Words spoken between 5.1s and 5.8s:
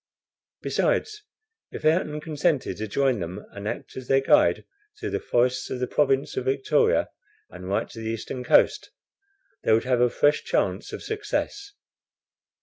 the forests of